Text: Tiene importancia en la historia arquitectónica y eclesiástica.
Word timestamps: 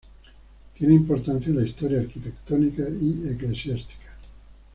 Tiene 0.73 0.95
importancia 0.95 1.51
en 1.51 1.57
la 1.59 1.63
historia 1.63 1.99
arquitectónica 2.01 2.85
y 2.89 3.29
eclesiástica. 3.29 4.15